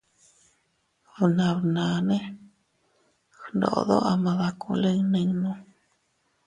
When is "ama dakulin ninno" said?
4.11-5.51